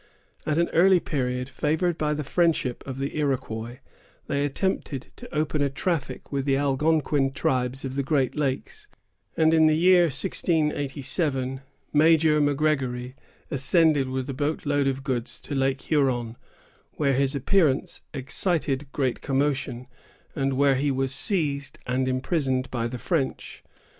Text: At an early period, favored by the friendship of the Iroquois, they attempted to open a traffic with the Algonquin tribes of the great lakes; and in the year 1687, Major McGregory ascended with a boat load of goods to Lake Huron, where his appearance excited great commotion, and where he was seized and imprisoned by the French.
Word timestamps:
At 0.47 0.57
an 0.57 0.67
early 0.69 0.99
period, 0.99 1.47
favored 1.47 1.95
by 1.95 2.15
the 2.15 2.23
friendship 2.23 2.83
of 2.87 2.97
the 2.97 3.15
Iroquois, 3.19 3.77
they 4.25 4.43
attempted 4.43 5.13
to 5.17 5.31
open 5.31 5.61
a 5.61 5.69
traffic 5.69 6.31
with 6.31 6.45
the 6.45 6.57
Algonquin 6.57 7.33
tribes 7.33 7.85
of 7.85 7.93
the 7.93 8.01
great 8.01 8.33
lakes; 8.35 8.87
and 9.37 9.53
in 9.53 9.67
the 9.67 9.75
year 9.77 10.05
1687, 10.05 11.61
Major 11.93 12.41
McGregory 12.41 13.13
ascended 13.51 14.09
with 14.09 14.27
a 14.27 14.33
boat 14.33 14.65
load 14.65 14.87
of 14.87 15.03
goods 15.03 15.39
to 15.41 15.53
Lake 15.53 15.81
Huron, 15.83 16.35
where 16.93 17.13
his 17.13 17.35
appearance 17.35 18.01
excited 18.11 18.87
great 18.91 19.21
commotion, 19.21 19.85
and 20.35 20.53
where 20.53 20.73
he 20.77 20.89
was 20.89 21.13
seized 21.13 21.77
and 21.85 22.07
imprisoned 22.07 22.71
by 22.71 22.87
the 22.87 22.97
French. 22.97 23.63